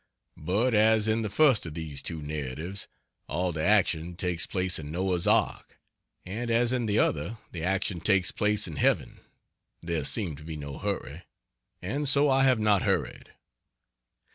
[0.43, 2.87] But as in the first of these two narratives
[3.29, 5.79] all the action takes place in Noah's ark,
[6.25, 9.19] and as in the other the action takes place in heaven,
[9.83, 11.21] there seemed to be no hurry,
[11.83, 13.35] and so I have not hurried.